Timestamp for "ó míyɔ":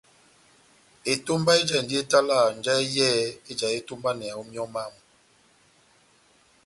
4.41-4.65